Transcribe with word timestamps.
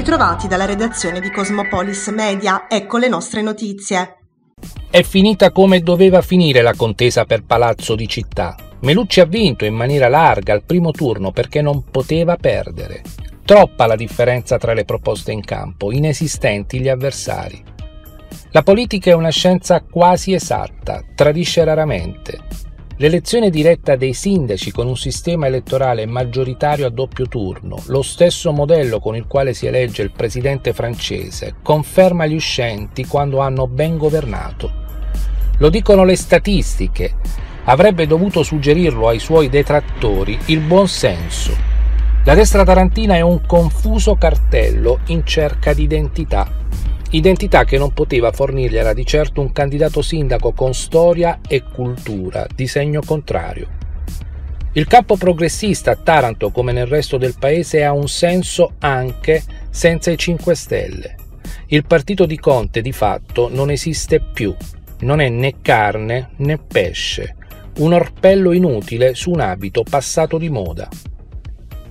ritrovati 0.00 0.48
dalla 0.48 0.64
redazione 0.64 1.20
di 1.20 1.30
Cosmopolis 1.30 2.08
Media, 2.08 2.64
ecco 2.70 2.96
le 2.96 3.08
nostre 3.08 3.42
notizie. 3.42 4.16
È 4.88 5.02
finita 5.02 5.52
come 5.52 5.80
doveva 5.80 6.22
finire 6.22 6.62
la 6.62 6.72
contesa 6.74 7.26
per 7.26 7.44
Palazzo 7.44 7.94
di 7.94 8.08
Città. 8.08 8.56
Melucci 8.80 9.20
ha 9.20 9.26
vinto 9.26 9.66
in 9.66 9.74
maniera 9.74 10.08
larga 10.08 10.54
al 10.54 10.64
primo 10.64 10.90
turno 10.90 11.32
perché 11.32 11.60
non 11.60 11.84
poteva 11.90 12.36
perdere. 12.36 13.02
Troppa 13.44 13.86
la 13.86 13.94
differenza 13.94 14.56
tra 14.56 14.72
le 14.72 14.86
proposte 14.86 15.32
in 15.32 15.44
campo, 15.44 15.92
inesistenti 15.92 16.80
gli 16.80 16.88
avversari. 16.88 17.62
La 18.52 18.62
politica 18.62 19.10
è 19.10 19.14
una 19.14 19.28
scienza 19.28 19.82
quasi 19.82 20.32
esatta, 20.32 21.04
tradisce 21.14 21.62
raramente. 21.62 22.38
L'elezione 23.00 23.48
diretta 23.48 23.96
dei 23.96 24.12
sindaci 24.12 24.72
con 24.72 24.86
un 24.86 24.94
sistema 24.94 25.46
elettorale 25.46 26.04
maggioritario 26.04 26.84
a 26.84 26.90
doppio 26.90 27.26
turno, 27.28 27.82
lo 27.86 28.02
stesso 28.02 28.52
modello 28.52 29.00
con 29.00 29.16
il 29.16 29.26
quale 29.26 29.54
si 29.54 29.64
elegge 29.64 30.02
il 30.02 30.10
presidente 30.10 30.74
francese, 30.74 31.54
conferma 31.62 32.26
gli 32.26 32.34
uscenti 32.34 33.06
quando 33.06 33.38
hanno 33.38 33.66
ben 33.66 33.96
governato. 33.96 34.70
Lo 35.56 35.70
dicono 35.70 36.04
le 36.04 36.14
statistiche. 36.14 37.14
Avrebbe 37.64 38.06
dovuto 38.06 38.42
suggerirlo 38.42 39.08
ai 39.08 39.18
suoi 39.18 39.48
detrattori 39.48 40.38
il 40.46 40.60
buon 40.60 40.86
senso. 40.86 41.56
La 42.26 42.34
destra 42.34 42.64
tarantina 42.64 43.14
è 43.14 43.22
un 43.22 43.46
confuso 43.46 44.16
cartello 44.16 44.98
in 45.06 45.24
cerca 45.24 45.72
di 45.72 45.84
identità 45.84 46.60
identità 47.10 47.64
che 47.64 47.78
non 47.78 47.92
poteva 47.92 48.30
fornirgliela 48.30 48.92
di 48.92 49.04
certo 49.04 49.40
un 49.40 49.52
candidato 49.52 50.02
sindaco 50.02 50.52
con 50.52 50.74
storia 50.74 51.40
e 51.46 51.62
cultura 51.62 52.46
di 52.54 52.66
segno 52.66 53.00
contrario. 53.04 53.78
Il 54.72 54.86
campo 54.86 55.16
progressista 55.16 55.90
a 55.90 55.96
Taranto, 55.96 56.50
come 56.50 56.70
nel 56.70 56.86
resto 56.86 57.16
del 57.16 57.34
paese, 57.36 57.82
ha 57.82 57.92
un 57.92 58.08
senso 58.08 58.74
anche 58.78 59.42
senza 59.68 60.12
i 60.12 60.16
5 60.16 60.54
Stelle. 60.54 61.14
Il 61.66 61.84
partito 61.84 62.24
di 62.24 62.38
Conte 62.38 62.80
di 62.80 62.92
fatto 62.92 63.48
non 63.50 63.70
esiste 63.70 64.20
più, 64.20 64.54
non 65.00 65.20
è 65.20 65.28
né 65.28 65.54
carne 65.60 66.30
né 66.36 66.58
pesce, 66.58 67.34
un 67.78 67.92
orpello 67.92 68.52
inutile 68.52 69.14
su 69.14 69.30
un 69.30 69.40
abito 69.40 69.82
passato 69.82 70.38
di 70.38 70.48
moda. 70.48 70.88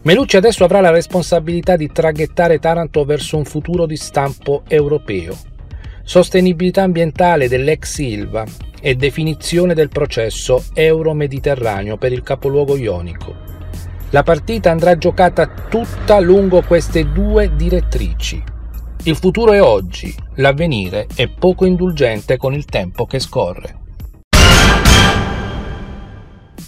Melucci 0.02 0.38
adesso 0.38 0.64
avrà 0.64 0.80
la 0.80 0.92
responsabilità 0.92 1.76
di 1.76 1.92
traghettare 1.92 2.60
Taranto 2.60 3.04
verso 3.04 3.36
un 3.36 3.44
futuro 3.44 3.86
di 3.86 3.98
stampo 3.98 4.64
europeo. 4.68 5.38
Sostenibilità 6.04 6.84
ambientale 6.84 7.50
dell'ex 7.50 7.96
Silva 7.96 8.46
e 8.80 8.96
definizione 8.96 9.74
del 9.74 9.90
processo 9.90 10.64
euro-mediterraneo 10.74 11.98
per 11.98 12.14
il 12.14 12.24
capoluogo 12.24 12.78
ionico. 12.78 13.36
La 14.12 14.24
partita 14.24 14.72
andrà 14.72 14.98
giocata 14.98 15.48
tutta 15.70 16.20
lungo 16.20 16.62
queste 16.62 17.12
due 17.12 17.54
direttrici. 17.54 18.42
Il 19.04 19.18
futuro 19.18 19.52
è 19.52 19.62
oggi, 19.62 20.16
l'avvenire 20.36 21.08
è 21.14 21.28
poco 21.28 21.66
indulgente 21.66 22.38
con 22.38 22.54
il 22.54 22.64
tempo 22.64 23.06
che 23.06 23.20
scorre. 23.20 23.79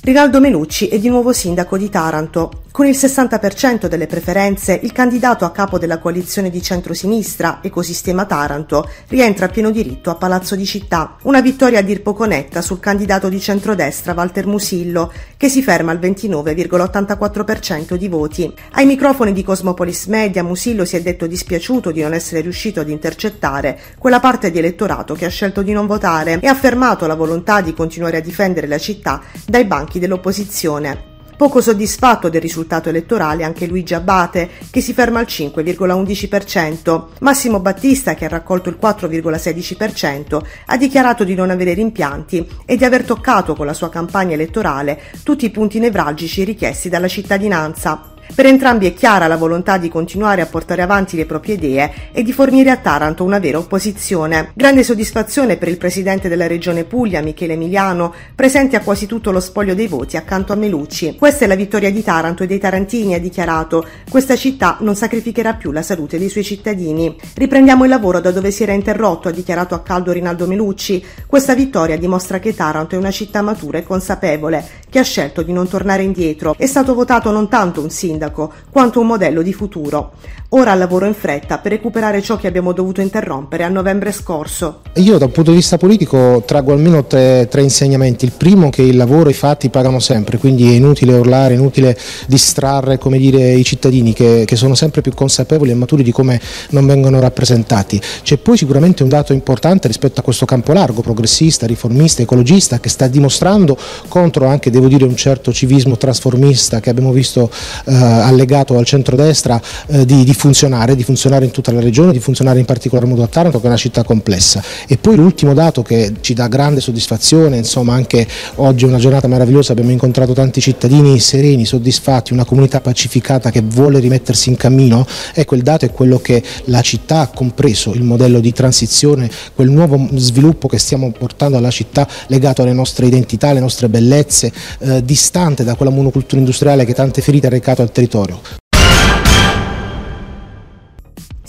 Rinaldo 0.04 0.40
Melucci 0.40 0.88
è 0.88 0.98
di 0.98 1.10
nuovo 1.10 1.32
sindaco 1.32 1.78
di 1.78 1.88
Taranto. 1.88 2.64
Con 2.72 2.88
il 2.88 2.96
60% 2.96 3.88
delle 3.88 4.08
preferenze, 4.08 4.80
il 4.82 4.94
candidato 4.94 5.44
a 5.46 5.52
capo 5.52 5.78
della 5.78 6.00
coalizione 6.00 6.50
di 6.50 6.62
centrosinistra, 6.62 7.60
Ecosistema 7.62 8.26
Taranto, 8.26 8.90
rientra 9.10 9.46
a 9.46 9.50
pieno 9.50 9.70
diritto 9.70 10.10
a 10.10 10.16
Palazzo 10.16 10.56
di 10.56 10.66
Città. 10.66 11.18
Una 11.24 11.42
vittoria 11.42 11.80
a 11.80 11.82
dir 11.84 12.02
poco 12.02 12.26
netta 12.26 12.62
sul 12.62 12.80
candidato 12.80 13.30
di 13.30 13.40
centrodestra 13.40 14.14
Walter 14.16 14.48
Musillo, 14.48 15.12
che 15.38 15.50
si 15.50 15.62
ferma 15.62 15.92
al 15.92 16.00
29,84% 16.00 17.96
di 17.96 18.08
voti. 18.08 18.52
Ai 18.72 18.86
microfoni 18.86 19.34
di 19.34 19.44
Cosmopolis 19.44 20.06
Media, 20.06 20.42
Musillo 20.42 20.86
si 20.86 20.96
è 20.96 21.02
detto 21.02 21.28
dispiaciuto 21.28 21.92
di 21.92 22.02
non 22.02 22.14
essere 22.14 22.40
riuscito 22.40 22.80
ad 22.80 22.90
intercettare 22.90 23.78
quella 24.00 24.22
parte 24.22 24.50
di 24.50 24.60
elettorato 24.60 25.14
che 25.14 25.26
ha 25.26 25.30
scelto 25.30 25.61
di 25.61 25.73
non 25.73 25.86
votare 25.86 26.40
e 26.40 26.48
ha 26.48 26.52
affermato 26.52 27.06
la 27.06 27.16
volontà 27.16 27.61
di 27.61 27.73
continuare 27.73 28.17
a 28.17 28.22
difendere 28.22 28.66
la 28.66 28.80
città 28.80 29.22
dai 29.45 29.66
banchi 29.66 29.91
dell'opposizione. 30.00 31.10
Poco 31.42 31.60
soddisfatto 31.60 32.30
del 32.30 32.40
risultato 32.40 32.90
elettorale 32.90 33.44
anche 33.44 33.66
Luigi 33.66 33.96
Abate, 33.96 34.48
che 34.70 34.80
si 34.80 34.94
ferma 34.94 35.18
al 35.18 35.26
5,11%. 35.28 37.06
Massimo 37.22 37.60
Battista, 37.60 38.14
che 38.14 38.26
ha 38.26 38.30
raccolto 38.30 38.70
il 38.70 38.78
4,16%, 38.80 40.40
ha 40.68 40.78
dichiarato 40.78 41.24
di 41.24 41.34
non 41.34 41.50
avere 41.50 41.74
rimpianti 41.74 42.48
e 42.64 42.78
di 42.78 42.86
aver 42.86 43.06
toccato 43.06 43.56
con 43.56 43.66
la 43.66 43.74
sua 43.74 43.90
campagna 43.90 44.36
elettorale 44.36 45.02
tutti 45.24 45.46
i 45.46 45.50
punti 45.50 45.80
nevralgici 45.80 46.44
richiesti 46.44 46.90
dalla 46.90 47.08
cittadinanza. 47.08 48.12
Per 48.33 48.45
entrambi 48.45 48.87
è 48.87 48.93
chiara 48.93 49.27
la 49.27 49.36
volontà 49.36 49.77
di 49.77 49.89
continuare 49.89 50.42
a 50.42 50.45
portare 50.45 50.81
avanti 50.81 51.17
le 51.17 51.25
proprie 51.25 51.55
idee 51.55 51.93
e 52.11 52.23
di 52.23 52.31
fornire 52.31 52.69
a 52.69 52.77
Taranto 52.77 53.23
una 53.25 53.39
vera 53.39 53.58
opposizione. 53.58 54.52
Grande 54.53 54.83
soddisfazione 54.83 55.58
per 55.58 55.67
il 55.67 55.77
presidente 55.77 56.30
della 56.30 56.47
regione 56.47 56.86
Puglia, 56.86 57.21
Michele 57.21 57.53
Emiliano, 57.53 58.14
presente 58.33 58.77
a 58.77 58.81
quasi 58.81 59.05
tutto 59.05 59.31
lo 59.31 59.42
spoglio 59.42 59.75
dei 59.75 59.87
voti 59.87 60.15
accanto 60.15 60.53
a 60.53 60.55
Melucci. 60.55 61.17
Questa 61.17 61.43
è 61.43 61.47
la 61.47 61.55
vittoria 61.55 61.92
di 61.92 62.02
Taranto 62.02 62.43
e 62.43 62.47
dei 62.47 62.58
tarantini, 62.58 63.14
ha 63.14 63.19
dichiarato. 63.19 63.86
Questa 64.09 64.36
città 64.37 64.77
non 64.80 64.95
sacrificherà 64.95 65.55
più 65.55 65.71
la 65.71 65.81
salute 65.81 66.17
dei 66.17 66.30
suoi 66.30 66.45
cittadini. 66.45 67.15
Riprendiamo 67.36 67.83
il 67.83 67.89
lavoro 67.89 68.21
da 68.21 68.31
dove 68.31 68.52
si 68.52 68.63
era 68.63 68.71
interrotto, 68.71 69.27
ha 69.27 69.31
dichiarato 69.31 69.75
a 69.75 69.81
caldo 69.81 70.13
Rinaldo 70.13 70.48
Melucci. 70.48 71.03
Questa 71.27 71.53
vittoria 71.53 71.98
dimostra 71.98 72.39
che 72.39 72.55
Taranto 72.55 72.95
è 72.95 72.98
una 72.98 73.11
città 73.11 73.42
matura 73.42 73.77
e 73.77 73.83
consapevole, 73.83 74.65
che 74.89 74.99
ha 74.99 75.03
scelto 75.03 75.42
di 75.42 75.52
non 75.52 75.67
tornare 75.67 76.03
indietro. 76.03 76.55
È 76.58 76.65
stato 76.65 76.93
votato 76.93 77.30
non 77.31 77.49
tanto 77.49 77.81
un 77.81 77.89
sindaco, 77.89 78.19
sindaco 78.21 78.52
quanto 78.70 78.99
un 78.99 79.08
modello 79.08 79.42
di 79.42 79.54
futuro. 79.54 80.11
Ora 80.54 80.76
lavoro 80.76 81.05
in 81.05 81.14
fretta 81.14 81.59
per 81.59 81.71
recuperare 81.71 82.21
ciò 82.21 82.36
che 82.36 82.45
abbiamo 82.45 82.73
dovuto 82.73 82.99
interrompere 82.99 83.64
a 83.64 83.70
novembre 83.70 84.11
scorso. 84.11 84.82
Io 84.95 85.17
da 85.17 85.26
un 85.26 85.32
punto 85.32 85.52
di 85.52 85.55
vista 85.55 85.77
politico 85.77 86.43
traggo 86.45 86.73
almeno 86.73 87.05
tre, 87.05 87.48
tre 87.49 87.61
insegnamenti. 87.61 88.26
Il 88.26 88.33
primo 88.33 88.70
che 88.70 88.81
il 88.81 88.98
lavoro 88.98 89.30
e 89.30 89.31
i 89.31 89.36
fatti 89.36 89.70
pagano 89.70 89.99
sempre, 89.99 90.37
quindi 90.37 90.70
è 90.70 90.73
inutile 90.73 91.14
urlare, 91.14 91.54
è 91.54 91.58
inutile 91.58 91.98
distrarre 92.27 92.99
dire, 93.17 93.54
i 93.54 93.64
cittadini 93.64 94.11
che, 94.11 94.43
che, 94.45 94.55
sono 94.58 94.76
sempre 94.76 95.02
più 95.02 95.14
consapevoli 95.14 95.71
e 95.71 95.73
maturi 95.73 96.04
di 96.04 96.11
come 96.11 96.39
non 96.71 96.86
vengono 96.86 97.21
rappresentati. 97.21 98.02
C'è 98.21 98.37
poi 98.37 98.58
sicuramente 98.58 99.04
un 99.04 99.10
dato 99.10 99.31
importante 99.31 99.87
rispetto 99.87 100.20
a 100.20 100.23
questo 100.23 100.45
campo 100.45 100.73
largo, 100.73 101.02
progressista, 101.02 101.65
riformista, 101.65 102.21
ecologista, 102.21 102.80
che 102.81 102.89
sta 102.89 103.08
dimostrando 103.08 103.77
contro 104.10 104.48
anche, 104.48 104.70
devo 104.70 104.89
dire, 104.89 105.05
un 105.05 105.15
certo 105.15 105.54
civismo 105.54 105.95
trasformista 105.95 106.81
che 106.81 106.89
abbiamo 106.89 107.14
visto 107.14 107.49
eh, 107.86 108.01
allegato 108.06 108.78
al 108.78 108.86
centrodestra 108.86 109.62
eh, 109.88 110.06
di, 110.06 110.23
di 110.23 110.34
funzionare, 110.34 110.95
di 110.95 111.04
funzionare 111.04 111.45
in 111.45 111.52
tutta 111.52 111.72
la 111.72 111.80
regione, 111.80 112.12
di 112.12 112.20
funzionare 112.20 112.60
in 112.60 112.66
particolar 112.66 113.06
modo 113.06 113.23
a 113.23 113.28
Taranto 113.28 113.60
che 113.60 113.66
è 113.66 113.67
una 113.67 113.78
città 113.78 114.04
complessa. 114.04 114.64
E 114.88 114.98
poi 114.98 115.16
l'ultimo 115.16 115.54
dato 115.54 115.82
che 115.82 116.14
ci 116.22 116.34
dà 116.34 116.48
grande 116.48 116.82
soddisfazione, 116.82 117.58
insomma 117.58 117.94
anche 117.94 118.28
oggi 118.56 118.86
è 118.86 118.88
una 118.88 118.98
giornata 118.98 119.28
meravigliosa, 119.28 119.72
abbiamo 119.72 119.92
incontrato 119.92 120.34
tanti 120.34 120.61
cittadini 120.61 121.20
sereni, 121.20 121.66
soddisfatti, 121.66 122.34
una 122.34 122.45
comunità 122.45 122.82
pacificata 122.82 123.52
che 123.52 123.61
vuole 123.61 124.00
rimettersi 124.00 124.50
in 124.50 124.56
cammino, 124.56 125.06
ecco 125.34 125.56
il 125.56 125.61
dato 125.61 125.86
è 125.86 125.92
quello 125.92 126.20
che 126.20 126.42
la 126.66 126.82
città 126.82 127.22
ha 127.22 127.28
compreso, 127.28 127.94
il 127.94 128.04
modello 128.04 128.40
di 128.40 128.51
transizione, 128.51 129.30
quel 129.54 129.69
nuovo 129.69 130.07
sviluppo 130.16 130.68
che 130.68 130.78
stiamo 130.78 131.12
portando 131.12 131.57
alla 131.57 131.72
città 131.72 132.07
legato 132.28 132.62
alle 132.62 132.74
nostre 132.74 133.06
identità, 133.06 133.50
alle 133.50 133.60
nostre 133.60 133.90
bellezze, 133.90 134.51
eh, 134.80 135.04
distante 135.04 135.63
da 135.63 135.75
quella 135.75 135.92
monocultura 135.92 136.40
industriale 136.40 136.86
che 136.86 136.94
tante 136.94 137.22
ferite 137.22 137.48
ha 137.48 137.50
recato 137.50 137.81
al 137.81 137.91
territorio. 137.92 138.60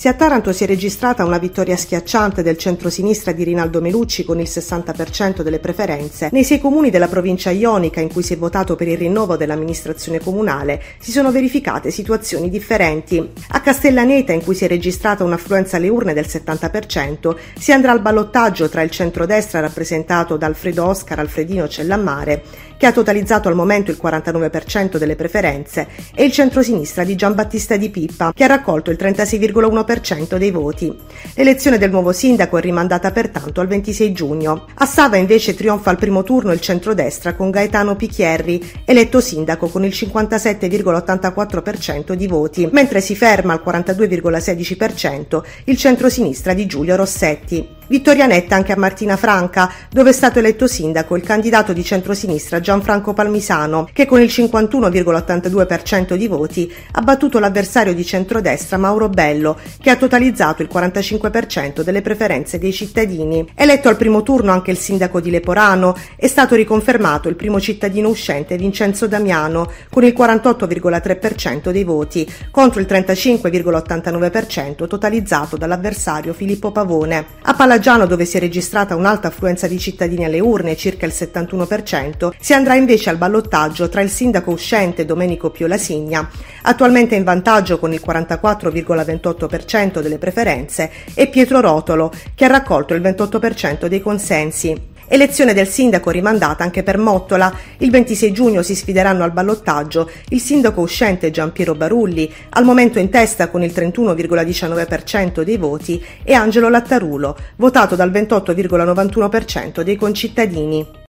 Se 0.02 0.08
a 0.08 0.14
Taranto 0.14 0.52
si 0.52 0.64
è 0.64 0.66
registrata 0.66 1.24
una 1.24 1.38
vittoria 1.38 1.76
schiacciante 1.76 2.42
del 2.42 2.58
centro-sinistra 2.58 3.30
di 3.30 3.44
Rinaldo 3.44 3.80
Melucci 3.80 4.24
con 4.24 4.40
il 4.40 4.48
60% 4.50 5.42
delle 5.42 5.60
preferenze, 5.60 6.28
nei 6.32 6.42
sei 6.42 6.58
comuni 6.58 6.90
della 6.90 7.06
provincia 7.06 7.50
ionica 7.50 8.00
in 8.00 8.10
cui 8.10 8.24
si 8.24 8.32
è 8.32 8.36
votato 8.36 8.74
per 8.74 8.88
il 8.88 8.98
rinnovo 8.98 9.36
dell'amministrazione 9.36 10.18
comunale 10.18 10.82
si 10.98 11.12
sono 11.12 11.30
verificate 11.30 11.92
situazioni 11.92 12.50
differenti. 12.50 13.30
A 13.50 13.60
Castellaneta, 13.60 14.32
in 14.32 14.42
cui 14.42 14.56
si 14.56 14.64
è 14.64 14.66
registrata 14.66 15.22
un'affluenza 15.22 15.76
alle 15.76 15.88
urne 15.88 16.14
del 16.14 16.26
70%, 16.26 17.36
si 17.56 17.70
andrà 17.70 17.92
al 17.92 18.00
ballottaggio 18.00 18.68
tra 18.68 18.82
il 18.82 18.90
centrodestra 18.90 19.60
rappresentato 19.60 20.36
da 20.36 20.46
Alfredo 20.46 20.84
Oscar 20.84 21.20
Alfredino 21.20 21.68
Cellammare 21.68 22.42
che 22.76 22.86
ha 22.86 22.92
totalizzato 22.92 23.48
al 23.48 23.54
momento 23.54 23.90
il 23.90 23.98
49% 24.02 24.96
delle 24.96 25.16
preferenze, 25.16 25.88
e 26.14 26.24
il 26.24 26.32
centrosinistra 26.32 27.04
di 27.04 27.14
Giambattista 27.14 27.76
Di 27.76 27.90
Pippa, 27.90 28.32
che 28.34 28.44
ha 28.44 28.48
raccolto 28.48 28.90
il 28.90 28.98
36,1% 29.00 30.36
dei 30.36 30.50
voti. 30.50 30.94
L'elezione 31.34 31.78
del 31.78 31.90
nuovo 31.90 32.12
sindaco 32.12 32.58
è 32.58 32.60
rimandata 32.60 33.10
pertanto 33.10 33.60
al 33.60 33.66
26 33.66 34.12
giugno. 34.12 34.66
A 34.74 34.86
Sava 34.86 35.16
invece 35.16 35.54
trionfa 35.54 35.90
al 35.90 35.98
primo 35.98 36.22
turno 36.22 36.52
il 36.52 36.60
centrodestra 36.60 37.34
con 37.34 37.50
Gaetano 37.50 37.96
Picchierri, 37.96 38.82
eletto 38.84 39.20
sindaco 39.20 39.68
con 39.68 39.84
il 39.84 39.92
57,84% 39.94 42.12
di 42.14 42.26
voti, 42.26 42.68
mentre 42.70 43.00
si 43.00 43.16
ferma 43.16 43.52
al 43.52 43.62
42,16% 43.64 45.42
il 45.64 45.76
centrosinistra 45.76 46.54
di 46.54 46.66
Giulio 46.66 46.96
Rossetti. 46.96 47.80
Vittoria 47.88 48.26
netta 48.26 48.54
anche 48.54 48.72
a 48.72 48.78
Martina 48.78 49.16
Franca, 49.16 49.70
dove 49.90 50.10
è 50.10 50.12
stato 50.12 50.38
eletto 50.38 50.66
sindaco 50.66 51.14
il 51.16 51.22
candidato 51.22 51.72
di 51.74 51.84
centrosinistra 51.84 52.60
Gianfranco 52.60 53.12
Palmisano, 53.12 53.88
che 53.92 54.06
con 54.06 54.20
il 54.20 54.28
51,82% 54.28 56.14
di 56.14 56.26
voti 56.26 56.72
ha 56.92 57.02
battuto 57.02 57.38
l'avversario 57.38 57.92
di 57.92 58.04
centrodestra 58.04 58.78
Mauro 58.78 59.10
Bello, 59.10 59.58
che 59.78 59.90
ha 59.90 59.96
totalizzato 59.96 60.62
il 60.62 60.70
45% 60.72 61.82
delle 61.82 62.00
preferenze 62.00 62.58
dei 62.58 62.72
cittadini. 62.72 63.46
Eletto 63.54 63.88
al 63.88 63.96
primo 63.96 64.22
turno 64.22 64.52
anche 64.52 64.70
il 64.70 64.78
sindaco 64.78 65.20
di 65.20 65.30
Leporano, 65.30 65.94
è 66.16 66.28
stato 66.28 66.54
riconfermato 66.54 67.28
il 67.28 67.36
primo 67.36 67.60
cittadino 67.60 68.08
uscente 68.08 68.56
Vincenzo 68.56 69.06
Damiano, 69.06 69.70
con 69.90 70.04
il 70.04 70.14
48,3% 70.16 71.70
dei 71.70 71.84
voti, 71.84 72.26
contro 72.50 72.80
il 72.80 72.86
35,89% 72.88 74.86
totalizzato 74.86 75.58
dall'avversario 75.58 76.32
Filippo 76.32 76.70
Pavone. 76.72 77.26
A 77.42 77.52
Palagio 77.54 77.71
Laggiano, 77.72 78.04
dove 78.04 78.26
si 78.26 78.36
è 78.36 78.40
registrata 78.40 78.94
un'alta 78.94 79.28
affluenza 79.28 79.66
di 79.66 79.78
cittadini 79.78 80.26
alle 80.26 80.40
urne, 80.40 80.76
circa 80.76 81.06
il 81.06 81.14
71%, 81.16 82.32
si 82.38 82.52
andrà 82.52 82.74
invece 82.74 83.08
al 83.08 83.16
ballottaggio 83.16 83.88
tra 83.88 84.02
il 84.02 84.10
sindaco 84.10 84.50
uscente 84.50 85.06
Domenico 85.06 85.48
Piolasigna, 85.48 86.28
attualmente 86.64 87.14
in 87.14 87.24
vantaggio 87.24 87.78
con 87.78 87.94
il 87.94 88.02
44,28% 88.06 90.02
delle 90.02 90.18
preferenze, 90.18 90.90
e 91.14 91.28
Pietro 91.28 91.62
Rotolo, 91.62 92.12
che 92.34 92.44
ha 92.44 92.48
raccolto 92.48 92.92
il 92.92 93.00
28% 93.00 93.86
dei 93.86 94.02
consensi. 94.02 94.91
Elezione 95.12 95.52
del 95.52 95.68
sindaco 95.68 96.08
rimandata 96.08 96.64
anche 96.64 96.82
per 96.82 96.96
Mottola. 96.96 97.54
Il 97.76 97.90
26 97.90 98.32
giugno 98.32 98.62
si 98.62 98.74
sfideranno 98.74 99.22
al 99.22 99.30
ballottaggio 99.30 100.10
il 100.30 100.40
sindaco 100.40 100.80
uscente 100.80 101.30
Giampiero 101.30 101.74
Barulli, 101.74 102.32
al 102.48 102.64
momento 102.64 102.98
in 102.98 103.10
testa 103.10 103.50
con 103.50 103.62
il 103.62 103.72
31,19% 103.72 105.42
dei 105.42 105.58
voti, 105.58 106.02
e 106.24 106.32
Angelo 106.32 106.70
Lattarulo, 106.70 107.36
votato 107.56 107.94
dal 107.94 108.10
28,91% 108.10 109.82
dei 109.82 109.96
concittadini. 109.96 111.01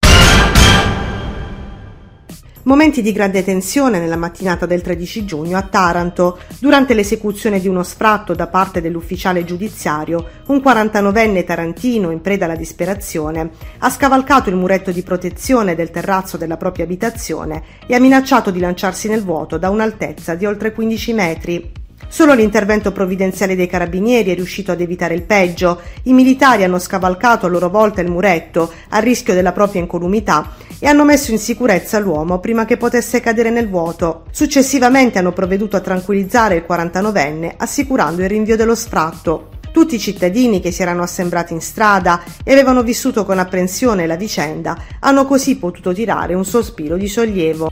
Momenti 2.65 3.01
di 3.01 3.11
grande 3.11 3.43
tensione 3.43 3.99
nella 3.99 4.15
mattinata 4.15 4.65
del 4.65 4.81
13 4.81 5.25
giugno 5.25 5.57
a 5.57 5.63
Taranto. 5.63 6.39
Durante 6.59 6.93
l'esecuzione 6.93 7.59
di 7.59 7.67
uno 7.67 7.83
sfratto 7.83 8.33
da 8.33 8.47
parte 8.47 8.79
dell'ufficiale 8.79 9.43
giudiziario, 9.43 10.25
un 10.47 10.61
49enne 10.63 11.43
tarantino, 11.43 12.09
in 12.09 12.21
preda 12.21 12.45
alla 12.45 12.55
disperazione, 12.55 13.49
ha 13.79 13.89
scavalcato 13.89 14.49
il 14.49 14.55
muretto 14.55 14.91
di 14.93 15.03
protezione 15.03 15.75
del 15.75 15.91
terrazzo 15.91 16.37
della 16.37 16.55
propria 16.55 16.85
abitazione 16.85 17.63
e 17.85 17.95
ha 17.95 17.99
minacciato 17.99 18.49
di 18.49 18.61
lanciarsi 18.61 19.09
nel 19.09 19.25
vuoto 19.25 19.57
da 19.57 19.69
un'altezza 19.69 20.35
di 20.35 20.45
oltre 20.45 20.71
15 20.71 21.13
metri. 21.13 21.71
Solo 22.07 22.33
l'intervento 22.33 22.91
provvidenziale 22.91 23.55
dei 23.55 23.67
carabinieri 23.67 24.31
è 24.31 24.35
riuscito 24.35 24.71
ad 24.71 24.79
evitare 24.79 25.15
il 25.15 25.23
peggio. 25.23 25.81
I 26.03 26.13
militari 26.13 26.63
hanno 26.63 26.77
scavalcato 26.77 27.47
a 27.47 27.49
loro 27.49 27.69
volta 27.69 28.01
il 28.01 28.11
muretto, 28.11 28.71
a 28.89 28.99
rischio 28.99 29.33
della 29.33 29.51
propria 29.51 29.81
incolumità, 29.81 30.51
e 30.83 30.87
hanno 30.87 31.05
messo 31.05 31.31
in 31.31 31.39
sicurezza 31.39 31.97
l'uomo 31.97 32.39
prima 32.39 32.65
che 32.65 32.75
potesse 32.75 33.21
cadere 33.21 33.49
nel 33.49 33.69
vuoto. 33.69 34.25
Successivamente 34.31 35.17
hanno 35.17 35.31
provveduto 35.31 35.77
a 35.77 35.79
tranquillizzare 35.79 36.55
il 36.55 36.65
49enne, 36.67 37.53
assicurando 37.55 38.21
il 38.21 38.27
rinvio 38.27 38.57
dello 38.57 38.75
sfratto. 38.75 39.51
Tutti 39.71 39.95
i 39.95 39.99
cittadini 39.99 40.59
che 40.59 40.71
si 40.71 40.81
erano 40.81 41.01
assembrati 41.01 41.53
in 41.53 41.61
strada 41.61 42.21
e 42.43 42.51
avevano 42.51 42.83
vissuto 42.83 43.23
con 43.23 43.39
apprensione 43.39 44.05
la 44.05 44.17
vicenda 44.17 44.77
hanno 44.99 45.25
così 45.25 45.55
potuto 45.55 45.93
tirare 45.93 46.33
un 46.33 46.43
sospiro 46.43 46.97
di 46.97 47.07
sollievo. 47.07 47.71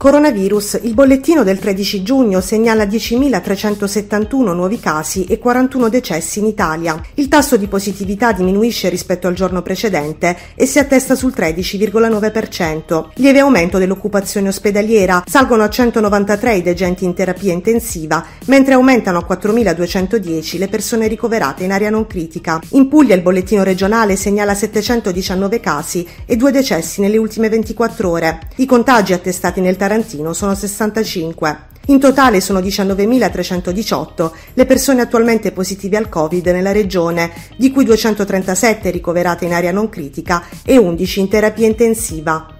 Coronavirus. 0.00 0.80
Il 0.84 0.94
bollettino 0.94 1.44
del 1.44 1.58
13 1.58 2.02
giugno 2.02 2.40
segnala 2.40 2.84
10.371 2.84 4.54
nuovi 4.54 4.80
casi 4.80 5.26
e 5.26 5.38
41 5.38 5.90
decessi 5.90 6.38
in 6.38 6.46
Italia. 6.46 6.98
Il 7.16 7.28
tasso 7.28 7.58
di 7.58 7.66
positività 7.66 8.32
diminuisce 8.32 8.88
rispetto 8.88 9.26
al 9.26 9.34
giorno 9.34 9.60
precedente 9.60 10.34
e 10.54 10.64
si 10.64 10.78
attesta 10.78 11.14
sul 11.14 11.34
13,9%. 11.36 13.08
Lieve 13.16 13.40
aumento 13.40 13.76
dell'occupazione 13.76 14.48
ospedaliera. 14.48 15.24
Salgono 15.26 15.64
a 15.64 15.68
193 15.68 16.54
i 16.54 16.62
degenti 16.62 17.04
in 17.04 17.12
terapia 17.12 17.52
intensiva, 17.52 18.24
mentre 18.46 18.72
aumentano 18.72 19.18
a 19.18 19.26
4.210 19.28 20.56
le 20.56 20.68
persone 20.68 21.08
ricoverate 21.08 21.64
in 21.64 21.72
area 21.72 21.90
non 21.90 22.06
critica. 22.06 22.58
In 22.70 22.88
Puglia 22.88 23.14
il 23.14 23.20
bollettino 23.20 23.62
regionale 23.62 24.16
segnala 24.16 24.54
719 24.54 25.60
casi 25.60 26.08
e 26.24 26.36
due 26.36 26.52
decessi 26.52 27.02
nelle 27.02 27.18
ultime 27.18 27.50
24 27.50 28.08
ore. 28.08 28.38
I 28.56 28.64
contagi 28.64 29.12
attestati 29.12 29.60
nel 29.60 29.76
Tarantino 29.90 30.32
sono 30.34 30.54
65. 30.54 31.66
In 31.86 31.98
totale 31.98 32.40
sono 32.40 32.60
19.318 32.60 34.30
le 34.54 34.64
persone 34.64 35.00
attualmente 35.00 35.50
positive 35.50 35.96
al 35.96 36.08
Covid 36.08 36.46
nella 36.46 36.70
regione, 36.70 37.32
di 37.56 37.72
cui 37.72 37.84
237 37.84 38.88
ricoverate 38.90 39.46
in 39.46 39.52
area 39.52 39.72
non 39.72 39.88
critica 39.88 40.44
e 40.64 40.76
11 40.76 41.18
in 41.18 41.28
terapia 41.28 41.66
intensiva. 41.66 42.56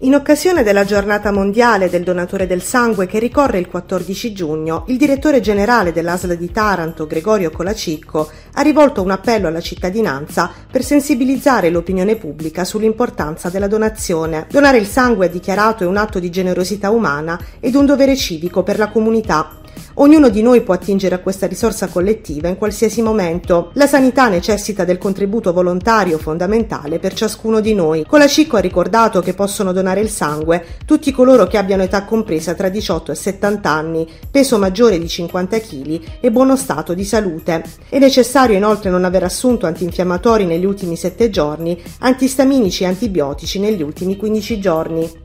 In 0.00 0.14
occasione 0.14 0.62
della 0.62 0.84
giornata 0.84 1.32
mondiale 1.32 1.88
del 1.88 2.02
donatore 2.02 2.46
del 2.46 2.60
sangue 2.60 3.06
che 3.06 3.18
ricorre 3.18 3.58
il 3.58 3.66
14 3.66 4.34
giugno, 4.34 4.84
il 4.88 4.98
direttore 4.98 5.40
generale 5.40 5.90
dell'ASL 5.90 6.36
di 6.36 6.50
Taranto, 6.50 7.06
Gregorio 7.06 7.50
Colacicco, 7.50 8.30
ha 8.52 8.60
rivolto 8.60 9.00
un 9.00 9.10
appello 9.10 9.48
alla 9.48 9.62
cittadinanza 9.62 10.52
per 10.70 10.84
sensibilizzare 10.84 11.70
l'opinione 11.70 12.16
pubblica 12.16 12.62
sull'importanza 12.62 13.48
della 13.48 13.68
donazione. 13.68 14.46
Donare 14.50 14.76
il 14.76 14.86
sangue 14.86 15.28
è 15.28 15.30
dichiarato 15.30 15.84
è 15.84 15.86
un 15.86 15.96
atto 15.96 16.18
di 16.18 16.28
generosità 16.28 16.90
umana 16.90 17.40
ed 17.58 17.74
un 17.74 17.86
dovere 17.86 18.16
civico 18.16 18.62
per 18.62 18.76
la 18.76 18.90
comunità 18.90 19.60
Ognuno 19.94 20.28
di 20.28 20.42
noi 20.42 20.62
può 20.62 20.74
attingere 20.74 21.14
a 21.14 21.20
questa 21.20 21.46
risorsa 21.46 21.88
collettiva 21.88 22.48
in 22.48 22.56
qualsiasi 22.56 23.02
momento. 23.02 23.70
La 23.74 23.86
sanità 23.86 24.28
necessita 24.28 24.84
del 24.84 24.98
contributo 24.98 25.52
volontario 25.52 26.18
fondamentale 26.18 26.98
per 26.98 27.14
ciascuno 27.14 27.60
di 27.60 27.74
noi. 27.74 28.04
Colacicco 28.06 28.56
ha 28.56 28.60
ricordato 28.60 29.20
che 29.20 29.34
possono 29.34 29.72
donare 29.72 30.00
il 30.00 30.10
sangue 30.10 30.64
tutti 30.84 31.12
coloro 31.12 31.46
che 31.46 31.58
abbiano 31.58 31.82
età 31.82 32.04
compresa 32.04 32.54
tra 32.54 32.68
18 32.68 33.12
e 33.12 33.14
70 33.14 33.70
anni, 33.70 34.08
peso 34.30 34.58
maggiore 34.58 34.98
di 34.98 35.08
50 35.08 35.58
kg 35.58 36.00
e 36.20 36.30
buono 36.30 36.56
stato 36.56 36.94
di 36.94 37.04
salute. 37.04 37.64
È 37.88 37.98
necessario 37.98 38.56
inoltre 38.56 38.90
non 38.90 39.04
aver 39.04 39.24
assunto 39.24 39.66
antinfiammatori 39.66 40.44
negli 40.44 40.64
ultimi 40.64 40.96
7 40.96 41.30
giorni, 41.30 41.80
antistaminici 42.00 42.82
e 42.82 42.86
antibiotici 42.86 43.58
negli 43.58 43.82
ultimi 43.82 44.16
15 44.16 44.60
giorni. 44.60 45.24